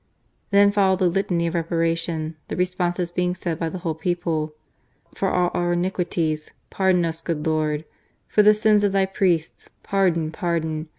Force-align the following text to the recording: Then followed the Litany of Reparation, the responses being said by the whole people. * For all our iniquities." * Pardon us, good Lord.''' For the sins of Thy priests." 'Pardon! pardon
Then 0.49 0.71
followed 0.71 0.97
the 0.97 1.07
Litany 1.09 1.45
of 1.45 1.53
Reparation, 1.53 2.35
the 2.47 2.55
responses 2.55 3.11
being 3.11 3.35
said 3.35 3.59
by 3.59 3.69
the 3.69 3.77
whole 3.77 3.93
people. 3.93 4.55
* 4.83 5.13
For 5.13 5.29
all 5.29 5.51
our 5.53 5.73
iniquities." 5.73 6.49
* 6.61 6.69
Pardon 6.71 7.05
us, 7.05 7.21
good 7.21 7.45
Lord.''' 7.45 7.85
For 8.33 8.41
the 8.41 8.55
sins 8.55 8.83
of 8.83 8.93
Thy 8.93 9.05
priests." 9.05 9.69
'Pardon! 9.83 10.31
pardon 10.31 10.87